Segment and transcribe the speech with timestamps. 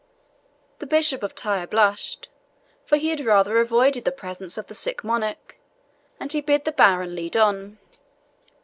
[0.79, 2.27] The Bishop of Tyre blushed,
[2.87, 5.57] for he had rather avoided the presence of the sick monarch;
[6.19, 7.77] and he bid the baron lead on.